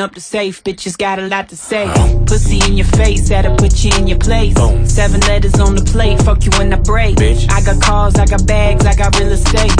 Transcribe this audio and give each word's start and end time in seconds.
open 0.00 0.10
up 0.10 0.14
the 0.14 0.20
safe, 0.20 0.64
bitches 0.64 0.96
got 0.96 1.18
a 1.18 1.26
lot 1.28 1.48
to 1.48 1.56
say. 1.56 1.86
Pussy 2.26 2.58
in 2.66 2.76
your 2.76 2.86
face, 2.86 3.28
that'll 3.28 3.56
put 3.56 3.84
you 3.84 3.90
in 3.98 4.06
your 4.06 4.18
place. 4.18 4.54
Seven 4.90 5.20
letters 5.20 5.60
on 5.60 5.74
the 5.74 5.82
plate, 5.82 6.20
fuck 6.22 6.42
you 6.44 6.50
when 6.58 6.72
I 6.72 6.76
break. 6.76 7.16
Bitch. 7.16 7.50
I 7.50 7.62
got 7.62 7.82
cars, 7.82 8.14
I 8.14 8.24
got 8.24 8.46
bags, 8.46 8.86
I 8.86 8.94
got 8.94 9.18
real 9.18 9.32
estate. 9.32 9.76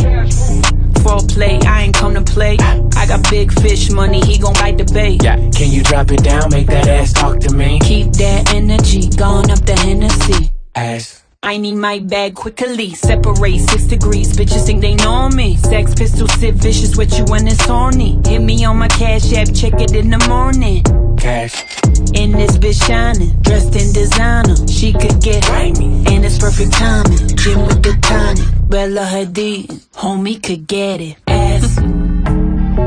Foreplay, 1.03 1.65
I 1.65 1.83
ain't 1.83 1.95
come 1.95 2.15
to 2.15 2.23
play. 2.23 2.57
I 2.97 3.07
got 3.07 3.29
big 3.31 3.53
fish 3.61 3.91
money, 3.91 4.21
he 4.21 4.39
gon' 4.39 4.55
bite 4.55 4.79
the 4.79 4.85
bait. 4.93 5.23
Yeah, 5.23 5.37
can 5.37 5.71
you 5.71 5.83
drop 5.83 6.11
it 6.11 6.23
down, 6.23 6.51
make 6.51 6.67
that 6.67 6.87
ass 6.87 7.13
talk 7.13 7.41
to 7.41 7.55
me? 7.55 7.79
Keep 7.81 8.13
that 8.15 8.53
energy, 8.55 9.09
gone 9.17 9.51
up 9.51 9.65
the 9.65 9.75
Hennessy. 9.75 10.51
Ass. 10.75 11.20
I 11.43 11.57
need 11.57 11.77
my 11.77 12.01
bag 12.01 12.35
quickly. 12.35 12.91
Separate 12.91 13.61
six 13.61 13.85
degrees. 13.85 14.37
Bitches 14.37 14.67
think 14.67 14.83
they 14.83 14.95
know 14.97 15.31
me. 15.31 15.57
Sex 15.57 15.95
pistol 15.95 16.29
Sid 16.29 16.57
Vicious 16.57 16.97
with 16.99 17.17
you 17.19 17.25
when 17.25 17.47
it's 17.47 17.65
horny. 17.65 18.21
Hit 18.27 18.43
me 18.43 18.63
on 18.67 18.77
my 18.77 18.89
cash 18.89 19.33
app, 19.33 19.49
check 19.55 19.81
it 19.81 19.95
in 19.95 20.11
the 20.11 20.19
morning. 20.29 20.85
Cash. 21.17 21.65
In 22.13 22.33
this 22.33 22.59
bitch 22.59 22.87
shining, 22.87 23.41
dressed 23.41 23.75
in 23.75 23.91
designer. 23.93 24.55
She 24.69 24.93
could 24.93 25.19
get 25.23 25.43
Grimy. 25.45 26.05
and 26.09 26.27
it's 26.27 26.39
perfect 26.39 26.73
timing. 26.73 27.35
Gym 27.37 27.63
with 27.67 27.83
the 27.83 27.97
tonic, 28.03 28.69
Bella 28.69 29.07
Hadid, 29.07 29.67
homie 29.95 30.43
could 30.43 30.67
get 30.67 31.01
it. 31.01 31.17
Ass, 31.27 31.77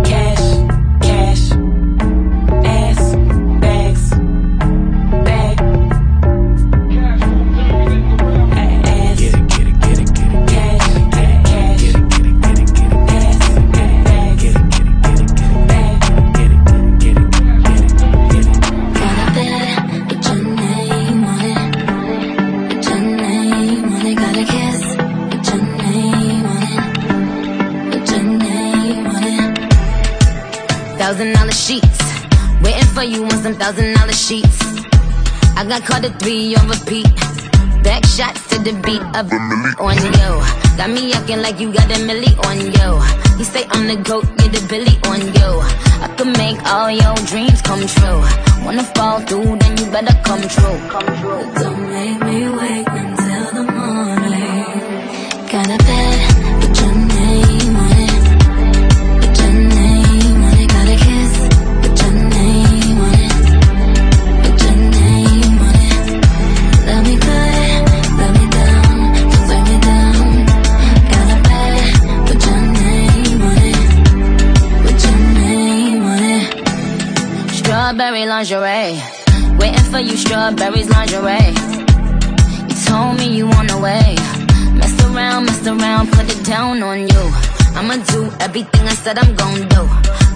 cash, 0.07 1.01
cash, 1.01 1.51
sheets. 31.63 31.99
Waiting 32.61 32.89
for 32.93 33.03
you 33.03 33.23
on 33.23 33.37
some 33.41 33.55
thousand 33.55 33.93
dollar 33.95 34.11
sheets. 34.11 34.59
I 35.55 35.63
got 35.65 35.83
caught 35.83 36.03
at 36.03 36.19
three 36.19 36.55
on 36.55 36.67
repeat. 36.67 37.07
Back 37.83 38.03
shots 38.05 38.47
to 38.49 38.59
the 38.59 38.73
beat 38.83 39.03
of 39.15 39.31
a 39.31 39.39
milli 39.47 39.71
on 39.79 39.95
yo. 40.19 40.29
Got 40.77 40.89
me 40.89 41.13
acting 41.13 41.41
like 41.41 41.59
you 41.61 41.71
got 41.71 41.89
a 41.89 41.99
milli 42.07 42.31
on 42.47 42.59
yo. 42.75 42.99
You 43.39 43.45
say 43.45 43.65
I'm 43.71 43.87
the 43.87 43.95
goat, 43.95 44.25
get 44.37 44.51
the 44.51 44.61
billy 44.67 44.95
on 45.07 45.21
yo. 45.39 45.49
I 46.03 46.07
can 46.17 46.31
make 46.33 46.59
all 46.67 46.91
your 46.91 47.15
dreams 47.31 47.61
come 47.61 47.85
true. 47.87 48.19
Wanna 48.65 48.83
fall 48.95 49.21
through, 49.21 49.57
then 49.59 49.77
you 49.77 49.85
better 49.89 50.15
come 50.23 50.41
true. 50.41 50.77
Come 50.91 51.11
true. 51.21 51.62
Said 89.03 89.19
I'm 89.19 89.35
gon' 89.35 89.67
do. 89.67 89.81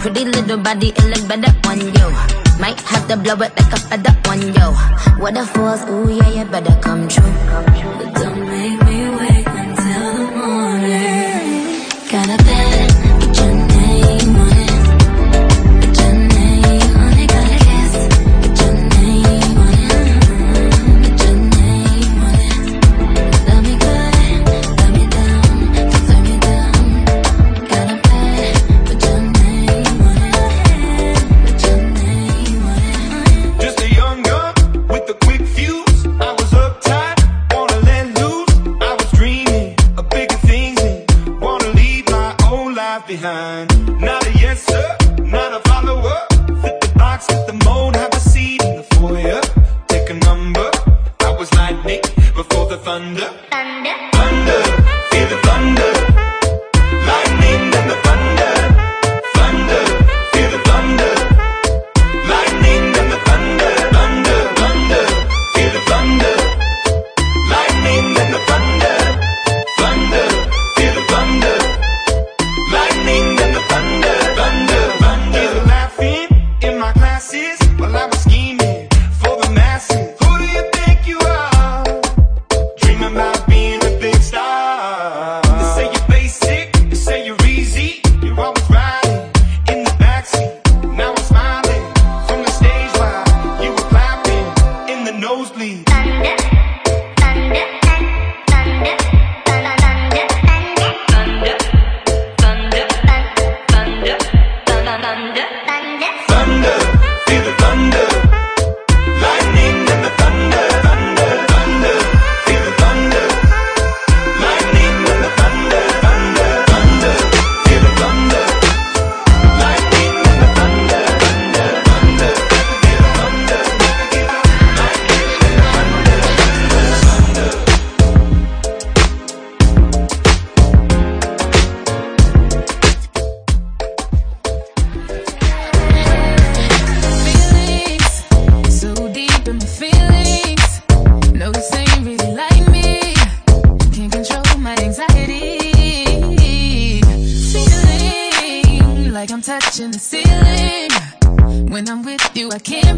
Pretty 0.01 0.25
little 0.25 0.57
body, 0.57 0.89
it 0.89 1.05
look 1.05 1.25
better 1.29 1.53
on 1.69 1.79
you. 1.79 2.07
Might 2.59 2.79
have 2.81 3.07
to 3.07 3.15
blow 3.15 3.39
it 3.45 3.53
like 3.55 3.73
a 3.73 3.79
feather 3.79 4.15
on 4.27 4.41
you. 4.41 4.67
What 5.21 5.37
a 5.37 5.45
force, 5.45 5.83
ooh 5.87 6.09
yeah, 6.11 6.29
you 6.29 6.45
better 6.51 6.75
come 6.81 7.07
true. 7.07 7.31
But 7.97 8.13
don't 8.15 8.56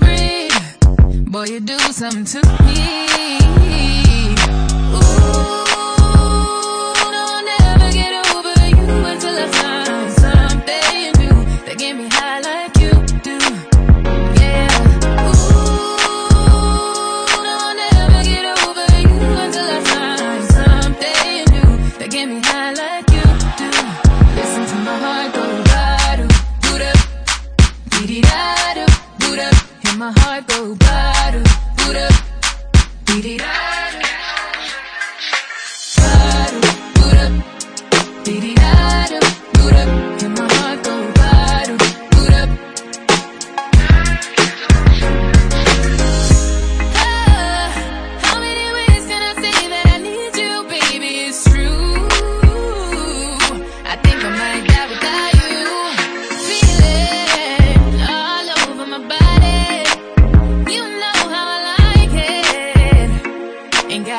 I. 0.09 0.49
Boy, 1.27 1.45
you 1.45 1.59
do 1.59 1.77
something 1.77 2.25
to 2.25 2.41
me. 2.65 4.35
Ooh, 4.95 5.58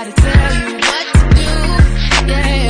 gotta 0.04 0.12
tell 0.12 0.54
you 0.54 0.76
what 0.76 1.06
to 1.12 1.34
do. 1.34 2.32
Yeah. 2.32 2.69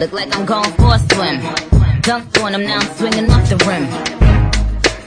Look 0.00 0.12
like 0.12 0.34
I'm 0.34 0.46
going 0.46 0.72
for 0.80 0.94
a 0.94 0.98
swim. 1.12 1.36
Dunked 2.00 2.42
on 2.42 2.54
him, 2.54 2.64
now 2.64 2.78
I'm 2.78 2.88
swinging 2.96 3.30
off 3.30 3.46
the 3.50 3.56
rim. 3.68 3.84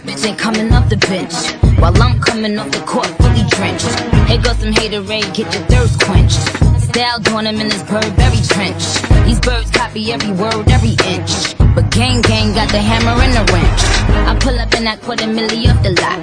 Bitch 0.05 0.23
ain't 0.23 0.37
coming 0.37 0.71
off 0.71 0.87
the 0.87 0.97
bench. 1.09 1.33
While 1.81 1.99
I'm 1.99 2.19
coming 2.21 2.59
off 2.59 2.69
the 2.69 2.81
court 2.85 3.09
fully 3.17 3.41
drenched. 3.57 3.89
Here 4.29 4.37
goes 4.37 4.59
some 4.61 4.71
haterade, 4.71 5.33
get 5.33 5.49
your 5.49 5.65
thirst 5.65 5.99
quenched. 6.05 6.37
Style 6.85 7.19
doing 7.21 7.47
him 7.47 7.59
in 7.59 7.69
this 7.69 7.81
Burberry 7.89 8.37
trench. 8.53 8.85
These 9.25 9.39
birds 9.39 9.71
copy 9.71 10.13
every 10.13 10.31
word, 10.31 10.69
every 10.69 10.93
inch. 11.09 11.57
But 11.73 11.89
gang 11.89 12.21
gang 12.21 12.53
got 12.53 12.69
the 12.69 12.77
hammer 12.77 13.17
and 13.17 13.33
the 13.33 13.51
wrench. 13.51 13.81
I 14.29 14.37
pull 14.39 14.59
up 14.59 14.71
in 14.75 14.83
that 14.83 15.01
quarter 15.01 15.25
milli 15.25 15.73
off 15.73 15.81
the 15.81 15.97
lot. 15.97 16.21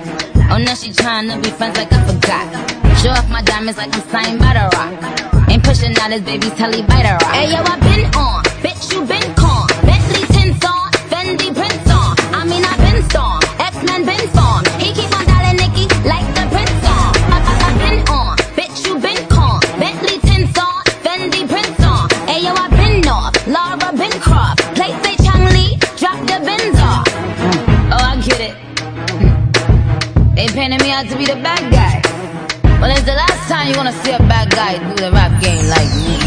Oh, 0.52 0.58
now 0.62 0.74
she 0.74 0.90
tryna 0.90 1.42
be 1.42 1.50
friends 1.50 1.76
like 1.76 1.92
I 1.92 2.06
forgot. 2.06 2.46
Show 3.02 3.10
off 3.10 3.28
my 3.30 3.42
diamonds 3.42 3.78
like 3.78 3.92
I'm 3.92 4.06
signed 4.14 4.38
by 4.38 4.54
the 4.54 4.70
rock. 4.78 5.20
Ain't 5.50 5.64
pushing 5.64 5.98
out 5.98 6.12
his 6.12 6.22
baby's 6.22 6.54
telly 6.54 6.82
by 6.82 7.02
the 7.02 7.18
rock. 7.18 7.34
Hey 7.34 7.50
yo, 7.50 7.58
I 7.58 7.74
been 7.82 8.06
on, 8.14 8.44
bitch 8.62 8.92
you 8.92 9.04
been 9.04 9.34
con. 9.34 9.66
Bentley 9.84 10.24
tints 10.34 10.64
Fendi 11.10 11.48
prints. 11.54 11.90
I 11.90 12.44
mean 12.44 12.64
I 12.64 12.74
been 12.84 13.00
X-Men 13.58 14.04
been. 14.04 14.20
He 14.80 14.92
keep 14.92 15.10
on 15.18 15.24
dialing 15.26 15.58
Nicki 15.60 15.86
like 16.08 16.28
the 16.36 16.44
prince 16.54 16.84
been 17.82 17.98
on, 18.08 18.36
bitch 18.56 18.86
you 18.86 18.98
been 18.98 19.20
con. 19.28 19.60
Bentley 19.78 20.18
tints 20.28 20.58
Fendi 21.04 21.48
prints 21.48 21.84
on. 21.84 22.08
Hey 22.28 22.44
yo, 22.44 22.52
I 22.54 22.68
been 22.70 23.08
off, 23.08 23.34
Laura 23.46 23.90
Bencroft. 23.96 24.60
Play 24.76 24.92
say 25.02 25.16
Chang 25.24 25.44
Lee, 25.54 25.76
drop 25.96 26.18
the 26.28 26.38
off. 26.80 27.06
Oh, 27.92 28.04
I 28.12 28.20
get 28.24 28.40
it. 28.48 28.54
They 30.36 30.46
painted 30.48 30.82
me 30.82 30.90
out 30.92 31.08
to 31.08 31.16
be 31.16 31.24
the 31.26 31.36
bad 31.36 31.62
guy. 31.72 32.00
Well, 32.80 32.90
it's 32.90 33.02
the 33.02 33.12
last 33.12 33.48
time 33.48 33.68
you 33.68 33.74
gonna 33.74 33.92
see 34.04 34.12
a 34.12 34.18
bad 34.18 34.50
guy 34.50 34.78
do 34.78 34.96
the 34.96 35.12
rap 35.12 35.40
game 35.42 35.66
like 35.68 35.90
me. 36.04 36.19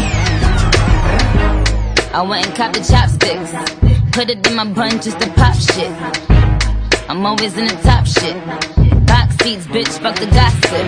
I 2.14 2.22
went 2.22 2.46
and 2.46 2.54
copped 2.54 2.74
the 2.74 2.84
chopsticks, 2.86 3.50
put 4.12 4.30
it 4.30 4.46
in 4.46 4.54
my 4.54 4.62
bun 4.62 5.02
just 5.02 5.18
to 5.18 5.28
pop 5.34 5.52
shit. 5.56 5.90
I'm 7.10 7.26
always 7.26 7.58
in 7.58 7.66
the 7.66 7.74
top 7.82 8.06
shit. 8.06 8.38
Box 9.04 9.34
seats, 9.42 9.66
bitch, 9.66 9.98
fuck 9.98 10.14
the 10.14 10.30
gossip. 10.30 10.86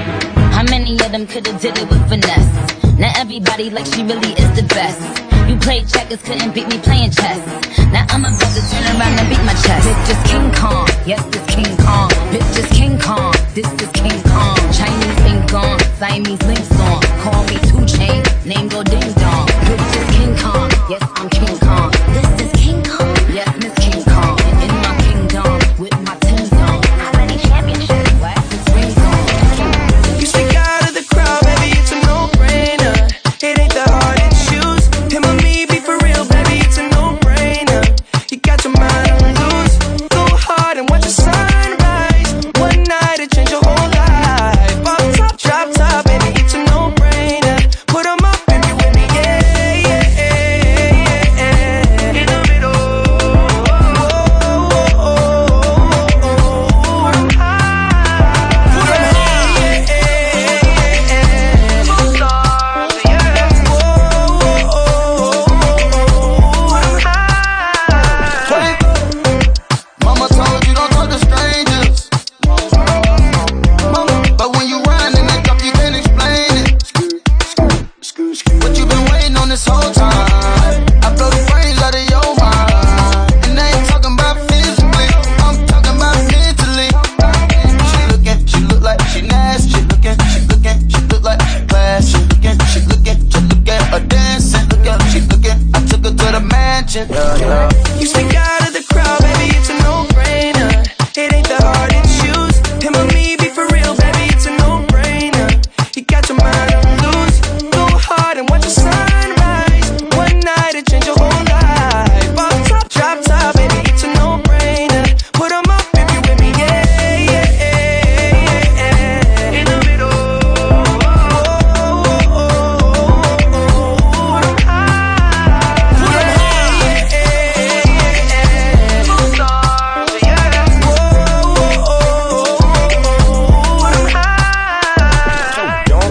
How 0.55 0.63
many 0.63 0.93
of 0.93 1.11
them 1.11 1.27
could've 1.27 1.61
did 1.61 1.77
it 1.79 1.91
with 1.91 2.09
finesse? 2.09 2.99
Now 3.01 3.11
everybody 3.17 3.71
like 3.71 3.87
she 3.87 4.05
really 4.05 4.39
is 4.39 4.51
the 4.55 4.63
best. 4.71 5.03
You 5.51 5.57
played 5.57 5.89
checkers, 5.89 6.23
couldn't 6.23 6.55
beat 6.55 6.69
me 6.69 6.79
playing 6.79 7.11
chess. 7.11 7.43
Now 7.91 8.07
I'm 8.11 8.23
about 8.23 8.39
to 8.39 8.63
turn 8.71 8.87
around 8.95 9.19
and 9.19 9.29
beat 9.29 9.43
my 9.43 9.55
chest. 9.67 9.83
Bitch 9.83 10.11
is 10.15 10.31
King 10.31 10.47
Kong, 10.55 10.87
yes, 11.11 11.25
this 11.35 11.47
King 11.51 11.76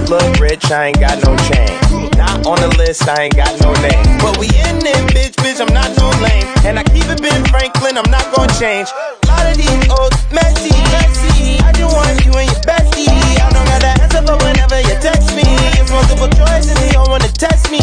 look 0.10 0.40
rich, 0.40 0.72
I 0.72 0.88
ain't 0.88 1.00
got 1.00 1.18
no 1.26 1.36
chain. 1.50 1.74
Not 2.18 2.46
on 2.46 2.58
the 2.62 2.72
list, 2.78 3.08
I 3.08 3.26
ain't 3.26 3.36
got 3.36 3.52
no 3.62 3.74
name. 3.82 4.18
But 4.20 4.38
we 4.38 4.48
in 4.48 4.82
it, 4.86 5.04
bitch, 5.14 5.36
bitch, 5.42 5.60
I'm 5.60 5.72
not 5.74 5.90
no 5.98 6.10
lame. 6.22 6.48
And 6.66 6.80
I 6.80 6.84
keep 6.84 7.06
it 7.10 7.22
Ben 7.22 7.44
Franklin, 7.50 7.98
I'm 7.98 8.10
not 8.10 8.26
gonna 8.36 8.52
change. 8.60 8.90
A 8.90 9.28
lot 9.28 9.46
of 9.50 9.58
these 9.58 9.70
old 9.90 10.14
messy, 10.32 10.74
messy. 10.94 11.60
I 11.64 11.72
just 11.74 11.90
want 11.94 12.14
you 12.26 12.32
and 12.34 12.50
your 12.50 12.62
bestie. 12.66 13.10
I 13.10 13.50
don't 13.54 13.66
got 13.66 13.82
the 13.82 13.92
answer, 14.02 14.22
but 14.22 14.42
whenever 14.44 14.80
you 14.82 14.96
text 15.02 15.34
me, 15.36 15.46
it's 15.80 15.92
multiple 15.92 16.30
you 16.30 16.94
don't 16.94 17.10
wanna 17.10 17.30
test 17.30 17.72
me. 17.72 17.82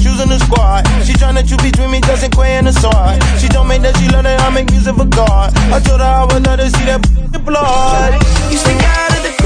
Choosing 0.00 0.30
the 0.30 0.38
squad. 0.40 0.86
She 1.04 1.12
tryna 1.12 1.46
choose 1.46 1.60
between 1.60 1.90
me, 1.90 2.00
Justin 2.00 2.30
Quay 2.30 2.56
and 2.56 2.66
the 2.66 2.72
sword. 2.72 3.20
She 3.40 3.48
told 3.48 3.68
me 3.68 3.78
that 3.78 3.96
she 3.96 4.08
love 4.08 4.24
that 4.24 4.40
I 4.40 4.48
make 4.50 4.70
music 4.70 4.96
for 4.96 5.04
God. 5.04 5.52
I 5.68 5.80
told 5.80 6.00
her 6.00 6.06
I 6.06 6.24
would 6.24 6.46
let 6.46 6.58
her 6.60 6.70
see 6.70 6.86
that 6.86 7.02
blood. 7.44 8.14
You 8.50 8.56
stick 8.56 8.80
out 8.80 9.12
of 9.12 9.22
the 9.22 9.45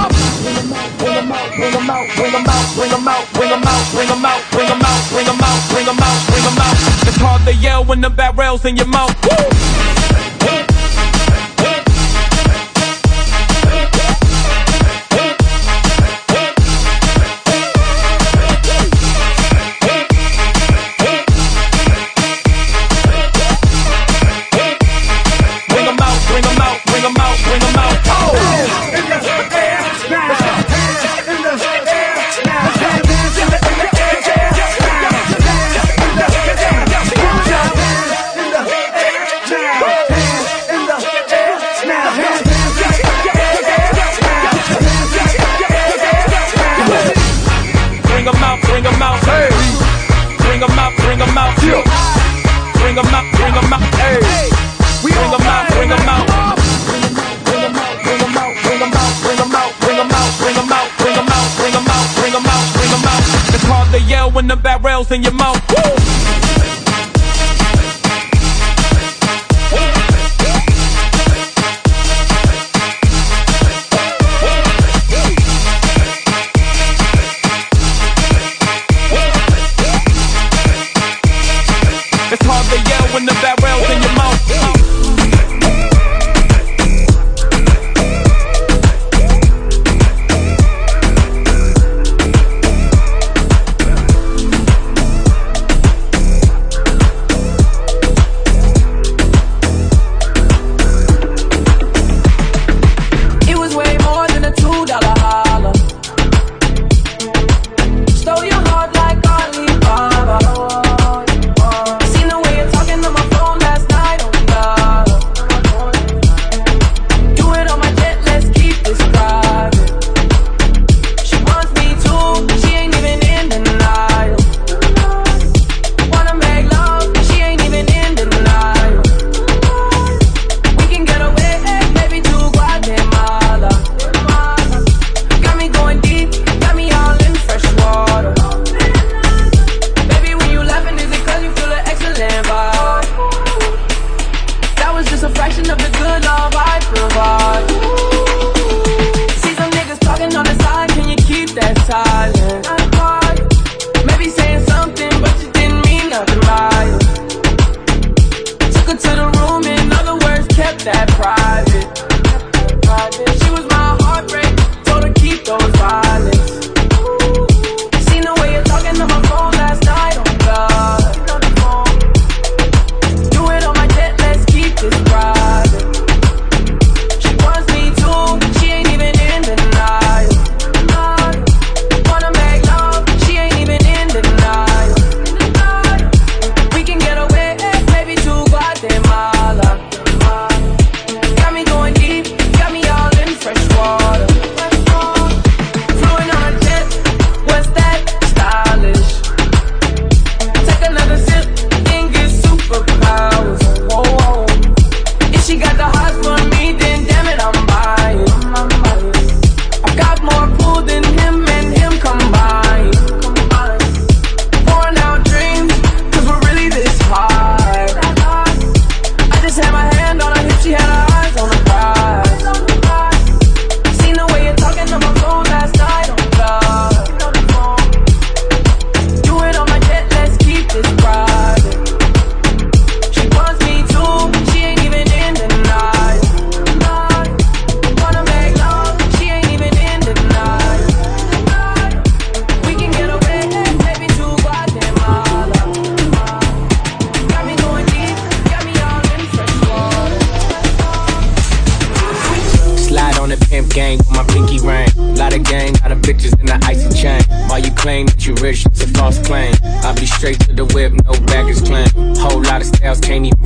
bring 1.61 1.75
'em 1.75 1.89
out. 1.89 2.07
Bring 2.15 2.33
'em 2.33 2.47
out, 2.47 2.75
bring 2.75 2.91
'em 2.91 3.07
out. 3.07 3.25
Bring 3.33 3.51
'em 3.51 3.67
out, 3.67 3.91
bring 3.93 4.09
'em 4.09 4.25
out, 4.25 4.41
bring 4.51 4.67
'em 4.67 4.81
out, 4.81 5.01
bring 5.11 5.27
'em 5.27 5.41
out, 5.41 5.69
bring 5.69 5.87
'em 5.87 5.99
out, 5.99 6.27
bring 6.27 6.45
'em 6.45 6.57
out. 6.57 6.75
It's 7.07 7.17
hard 7.17 7.45
to 7.45 7.53
yell 7.53 7.83
when 7.83 8.01
the 8.01 8.09
barrel's 8.09 8.65
in 8.65 8.77
your 8.77 8.87
mouth. 8.87 9.15
Woo! 9.23 9.90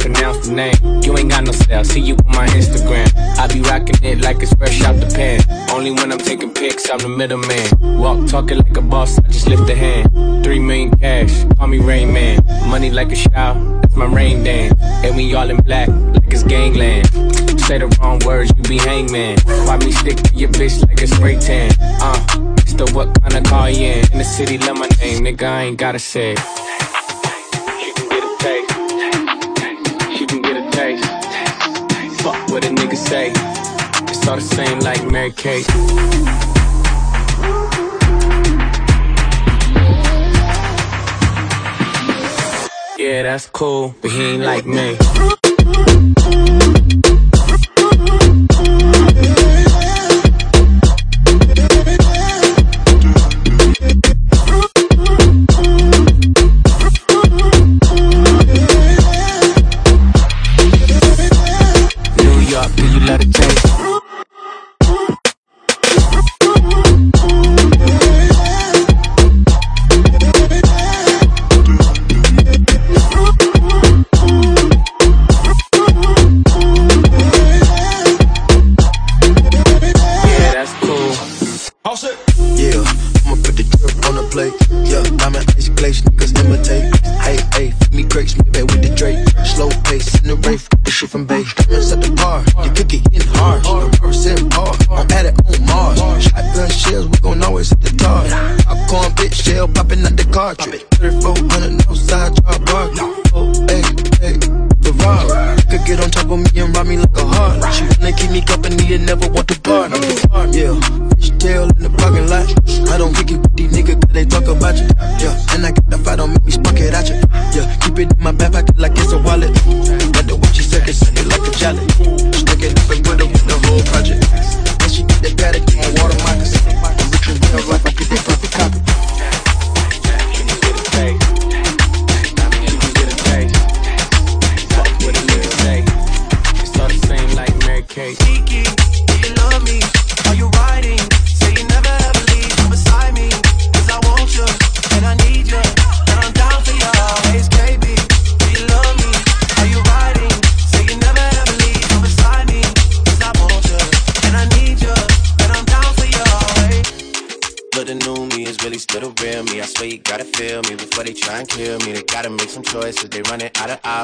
pronounce 0.05 0.47
the 0.47 0.53
name. 0.53 1.01
You 1.01 1.17
ain't 1.17 1.31
got 1.31 1.43
no 1.43 1.51
style, 1.51 1.83
see 1.83 1.99
you 1.99 2.15
on 2.25 2.31
my 2.35 2.47
Instagram. 2.47 3.09
I 3.39 3.47
be 3.47 3.61
rocking 3.61 3.97
it 4.03 4.21
like 4.21 4.41
it's 4.41 4.53
fresh 4.53 4.81
out 4.83 4.95
the 4.97 5.07
pen. 5.07 5.41
Only 5.71 5.91
when 5.91 6.11
I'm 6.11 6.19
taking 6.19 6.53
pics, 6.53 6.89
I'm 6.91 6.99
the 6.99 7.09
middleman. 7.09 7.99
Walk 7.99 8.27
talking 8.27 8.57
like 8.57 8.77
a 8.77 8.81
boss, 8.81 9.17
I 9.17 9.27
just 9.29 9.47
lift 9.47 9.67
a 9.69 9.75
hand. 9.75 10.43
Three 10.43 10.59
million 10.59 10.91
cash, 10.97 11.33
call 11.57 11.67
me 11.67 11.79
Rain 11.79 12.13
Man. 12.13 12.39
Money 12.69 12.91
like 12.91 13.11
a 13.11 13.15
shower, 13.15 13.55
that's 13.81 13.95
my 13.95 14.05
rain 14.05 14.43
dance. 14.43 14.79
And 15.03 15.15
we 15.15 15.33
all 15.33 15.49
in 15.49 15.57
black, 15.57 15.89
like 15.89 16.31
it's 16.31 16.43
gangland. 16.43 17.07
Say 17.61 17.79
the 17.79 17.87
wrong 17.99 18.19
words, 18.25 18.51
you 18.55 18.63
be 18.63 18.77
hangman. 18.77 19.39
Why 19.65 19.77
me 19.77 19.91
stick 19.91 20.17
to 20.17 20.35
your 20.35 20.49
bitch 20.49 20.85
like 20.87 21.01
a 21.01 21.07
spray 21.07 21.39
tan? 21.39 21.71
Uh, 21.81 22.53
it's 22.59 22.73
the 22.73 22.85
what 22.93 23.19
kind 23.21 23.33
of 23.33 23.43
car 23.45 23.71
you 23.71 23.87
in? 23.87 24.11
In 24.11 24.19
the 24.19 24.23
city, 24.23 24.59
love 24.59 24.77
my 24.77 24.87
name, 25.01 25.23
nigga, 25.25 25.43
I 25.43 25.63
ain't 25.63 25.77
gotta 25.77 25.99
say. 25.99 26.35
what 32.55 32.63
a 32.63 32.69
nigga 32.69 32.95
say. 32.95 33.31
It's 34.07 34.25
all 34.29 34.37
the 34.37 34.41
same 34.41 34.79
like 34.79 35.05
Mary 35.11 35.31
Kate. 35.31 35.67
Yeah, 42.97 43.23
that's 43.23 43.47
cool, 43.47 43.93
but 44.01 44.09
he 44.09 44.23
ain't 44.23 44.43
like 44.43 44.65
me. 44.65 45.44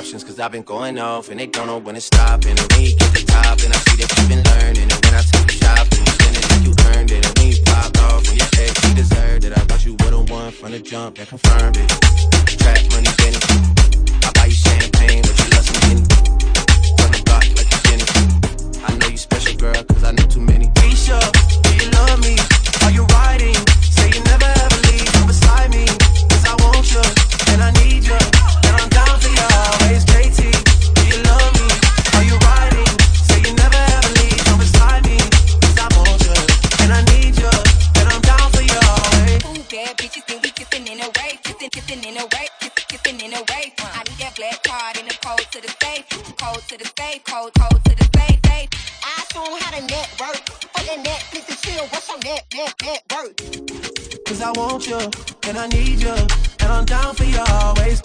options, 0.02 0.24
cause 0.24 0.40
I've 0.40 0.52
been 0.52 0.64
going 0.64 0.98
off 0.98 1.30
and 1.30 1.40
they 1.40 1.46
don't 1.46 1.68
know 1.68 1.78
when 1.78 1.94
to 1.94 2.02
stop. 2.02 2.44
And 2.46 2.60
when 2.60 2.82
you 2.82 2.96
get 2.96 3.14
the 3.14 3.24
top, 3.28 3.60
and 3.62 3.72
I 3.72 3.78
see 3.86 3.98
that 4.02 4.10
you've 4.18 4.30
been 4.30 4.44
learning. 4.50 4.90
And 4.90 5.06
when 5.06 5.14
I 5.14 5.22
take 5.22 5.46
the 5.46 5.58
job, 5.62 5.88
and 5.92 6.08
you 6.08 6.14
spend 6.18 6.38
it 6.38 6.46
like 6.50 6.64
you 6.66 6.74
earned 6.90 7.12
it. 7.12 7.26
And 7.28 7.38
when 7.38 7.48
you 7.52 7.62
popped 7.64 7.98
off, 8.00 8.28
when 8.28 8.38
you 8.38 8.46
ex, 8.58 8.84
you 8.84 8.96
deserved 8.96 9.46
it. 9.46 9.52
I 9.56 9.62
thought 9.62 9.86
you 9.86 9.94
would've 10.02 10.30
won 10.32 10.52
from 10.52 10.72
the 10.72 10.80
jump 10.80 11.18
that 11.18 11.28
confirmed 11.28 11.78
it. 11.78 12.31
and 55.52 55.60
I 55.60 55.68
need 55.68 56.02
you, 56.02 56.14
and 56.62 56.72
I'm 56.72 56.86
down 56.86 57.14
for 57.14 57.26
you 57.26 57.44
always, 57.50 58.02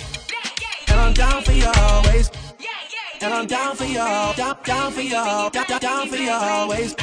and 0.88 0.98
I'm 0.98 1.14
down 1.14 1.44
for 1.44 1.52
you 1.52 1.70
always, 1.76 2.28
and 3.20 3.32
I'm 3.32 3.46
down 3.46 3.76
for 3.76 3.85
you, 3.85 3.94
down, 3.94 4.56
down 4.64 4.90
for 4.90 5.00
you, 5.00 5.11
down, 5.12 5.78
down 5.80 6.09
for 6.09 6.16
you 6.16 6.32
always. 6.32 6.96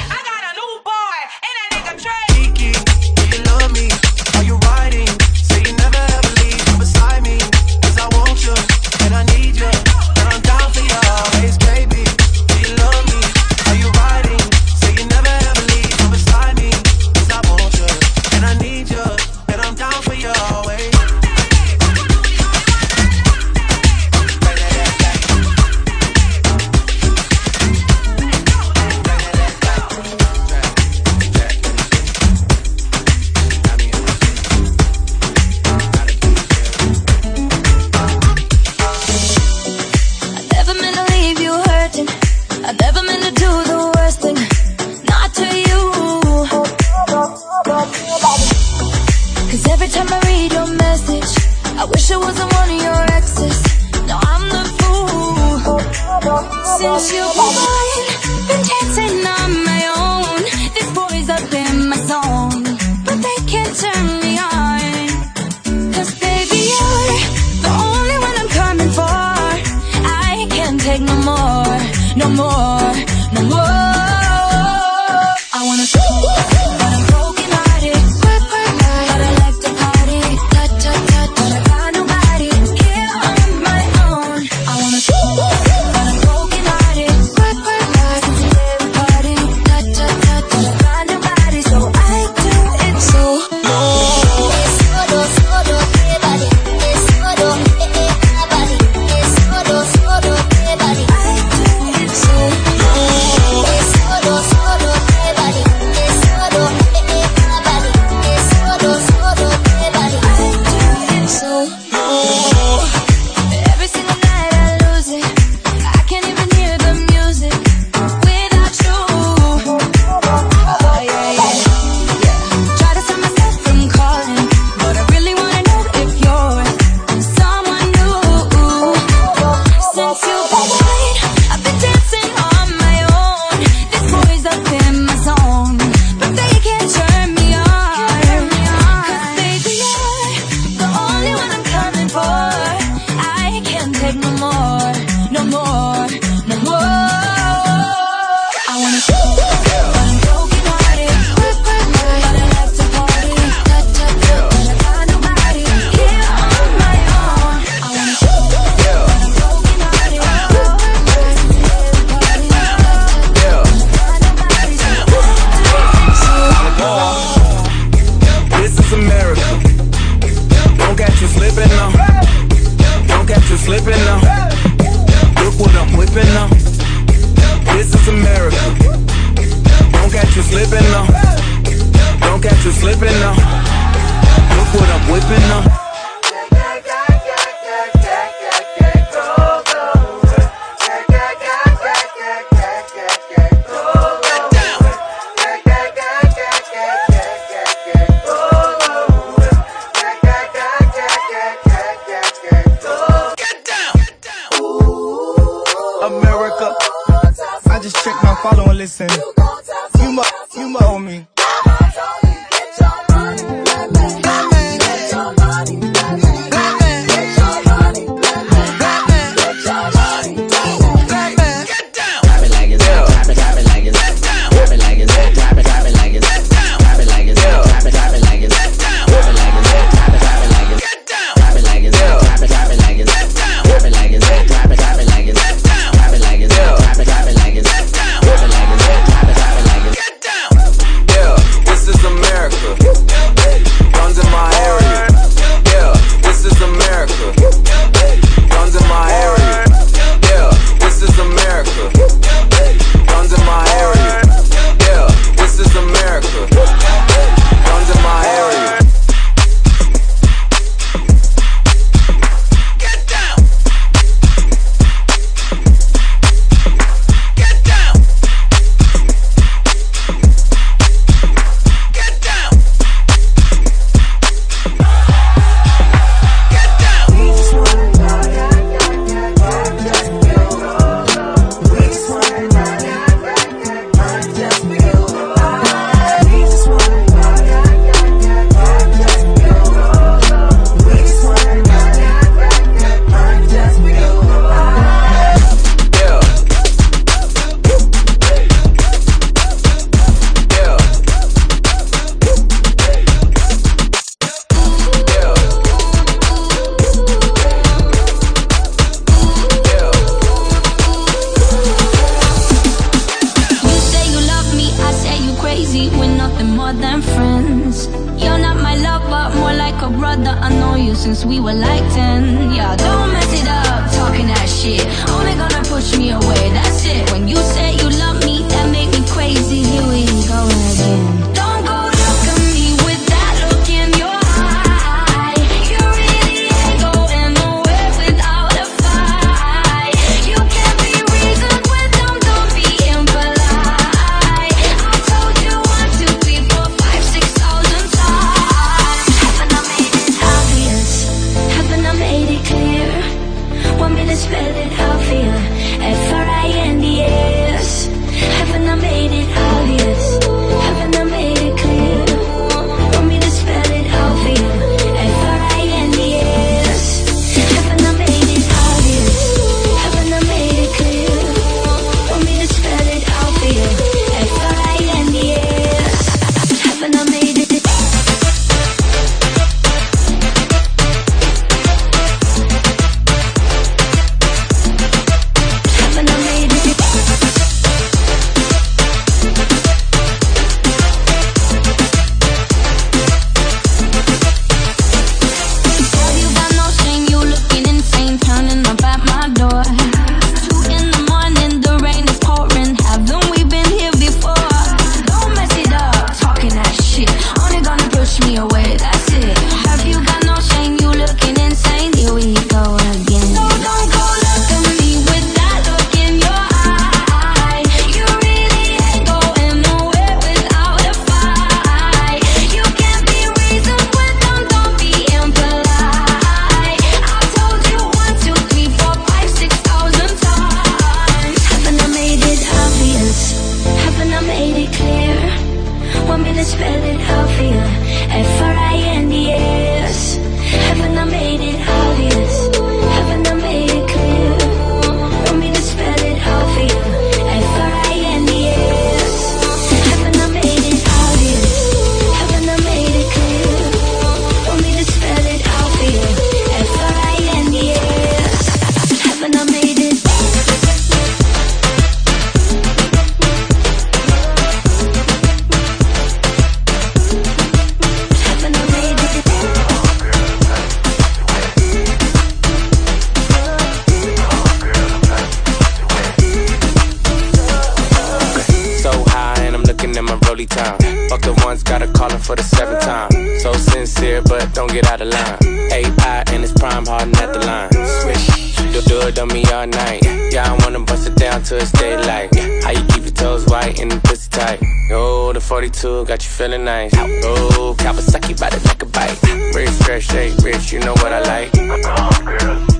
once, 481.54 481.62
gotta 481.62 481.86
call 481.92 482.10
him 482.10 482.20
for 482.20 482.34
the 482.34 482.42
seventh 482.42 482.82
time. 482.82 483.10
So 483.38 483.52
sincere, 483.52 484.22
but 484.22 484.52
don't 484.54 484.72
get 484.72 484.86
out 484.86 485.00
of 485.00 485.08
line. 485.08 485.38
AI 485.70 486.24
and 486.32 486.42
it's 486.42 486.52
prime, 486.52 486.84
hardin' 486.86 487.16
at 487.16 487.32
the 487.32 487.40
line. 487.46 487.70
Swish, 488.00 488.56
do, 488.72 488.80
do 488.82 489.06
it 489.06 489.18
on 489.18 489.28
me 489.28 489.44
all 489.52 489.66
night. 489.66 490.02
Yeah, 490.32 490.50
I 490.50 490.52
wanna 490.64 490.80
bust 490.80 491.06
it 491.06 491.14
down 491.14 491.42
till 491.42 491.58
it's 491.58 491.70
daylight. 491.72 492.34
How 492.64 492.70
you 492.70 492.84
keep 492.92 493.04
your 493.04 493.16
toes 493.22 493.46
white 493.46 493.78
and 493.80 493.90
the 493.92 494.00
pussy 494.00 494.28
tight? 494.30 494.60
Oh, 494.90 495.32
the 495.32 495.40
42 495.40 496.04
got 496.06 496.24
you 496.24 496.30
feeling 496.30 496.64
nice. 496.64 496.92
Oh, 496.96 497.74
Kawasaki 497.78 498.38
by 498.40 498.50
the 498.50 498.60
like 498.66 498.82
a 498.82 498.86
bite. 498.86 499.18
Rich, 499.54 499.70
fresh, 499.84 500.06
shake, 500.08 500.36
rich, 500.38 500.72
you 500.72 500.80
know 500.80 500.94
what 501.02 501.12
I 501.12 501.20
like. 501.32 501.52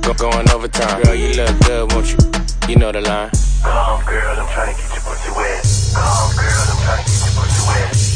Go 0.03 0.15
going 0.15 0.51
overtime. 0.51 1.03
Girl, 1.03 1.15
you 1.15 1.33
look 1.35 1.55
good, 1.67 1.93
won't 1.93 2.11
you? 2.11 2.19
You 2.69 2.77
know 2.77 2.91
the 2.91 3.03
line. 3.03 3.31
Calm, 3.63 4.05
girl, 4.05 4.41
I'm 4.41 4.49
trying 4.53 4.75
to 4.75 4.81
get 4.81 4.91
your 4.95 5.03
pussy 5.07 5.31
wet. 5.39 5.63
Calm, 5.95 6.35
girl, 6.35 6.65
I'm 6.71 6.83
trying 6.85 7.05
to 7.05 7.14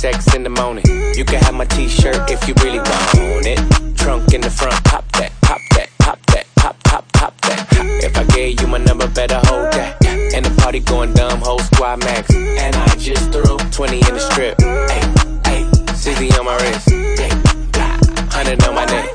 sex 0.00 0.34
in 0.34 0.42
the 0.42 0.48
morning. 0.48 0.82
You 1.14 1.26
can 1.26 1.42
have 1.42 1.52
my 1.52 1.66
t-shirt 1.66 2.30
if 2.30 2.48
you 2.48 2.54
really 2.64 2.78
want 2.78 3.44
it. 3.44 3.60
Trunk 3.98 4.32
in 4.32 4.40
the 4.40 4.48
front, 4.48 4.82
pop 4.84 5.04
that, 5.12 5.30
pop 5.42 5.60
that, 5.76 5.90
pop 5.98 6.18
that, 6.32 6.46
pop, 6.56 6.74
pop, 6.84 7.04
pop 7.12 7.38
that. 7.42 7.68
If 8.02 8.16
I 8.16 8.24
gave 8.34 8.62
you 8.62 8.66
my 8.66 8.78
number, 8.78 9.06
better 9.08 9.38
hold 9.44 9.70
that. 9.74 10.02
And 10.06 10.46
the 10.46 10.62
party 10.62 10.80
going 10.80 11.12
dumb, 11.12 11.40
whole 11.42 11.58
squad 11.58 11.98
max. 12.00 12.34
And 12.34 12.74
I 12.74 12.96
just 12.96 13.30
threw 13.30 13.58
20 13.58 13.96
in 13.96 14.14
the 14.14 14.20
strip. 14.20 14.58
Hey, 14.58 15.04
hey, 15.44 15.62
CZ 15.92 16.38
on 16.38 16.46
my 16.46 16.56
wrist. 16.64 16.88
100 16.88 18.64
on 18.64 18.74
my 18.74 18.86
neck. 18.86 19.08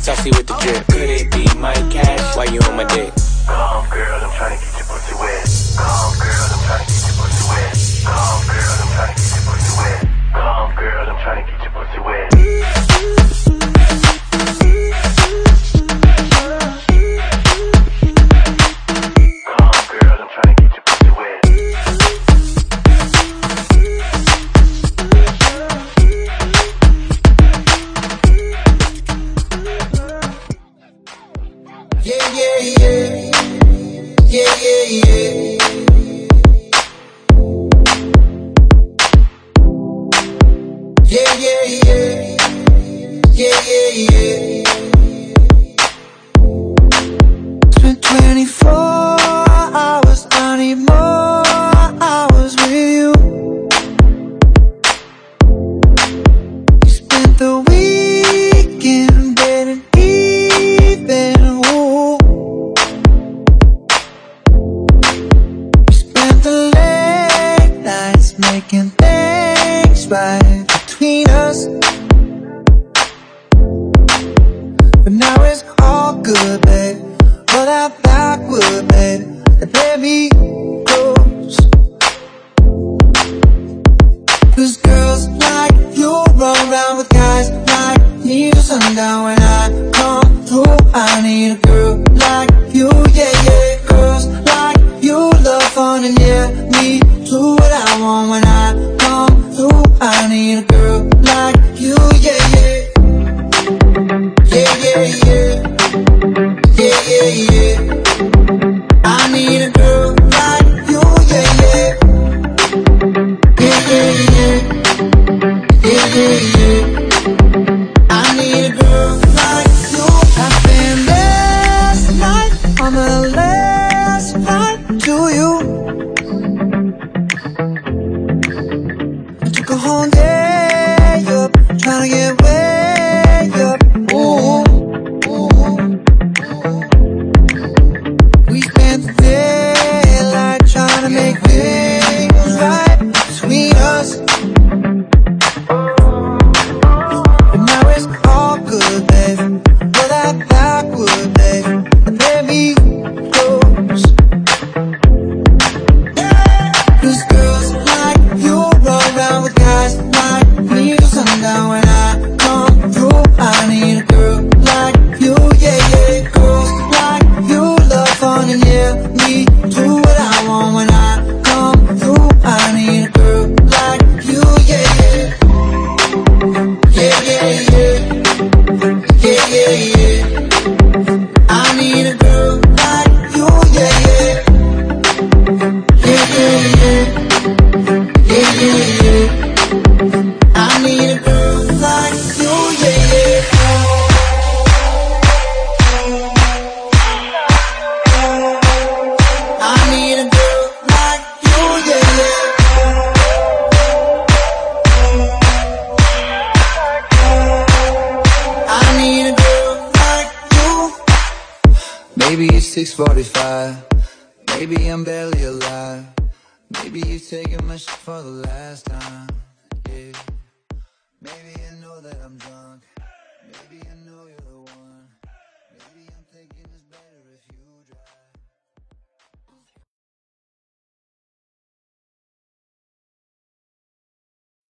Saucy 0.00 0.30
with 0.30 0.46
the 0.46 0.56
drip. 0.62 0.86
Could 0.86 1.10
it 1.10 1.30
be 1.32 1.44
my 1.60 1.74
cash? 1.92 2.34
Why 2.34 2.44
you 2.44 2.60
on 2.60 2.78
my 2.78 2.84
dick? 2.84 3.12